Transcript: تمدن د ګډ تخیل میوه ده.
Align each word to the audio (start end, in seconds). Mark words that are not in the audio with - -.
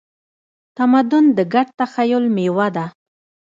تمدن 0.77 1.25
د 1.37 1.39
ګډ 1.53 1.67
تخیل 1.79 2.23
میوه 2.35 2.67
ده. 2.75 2.85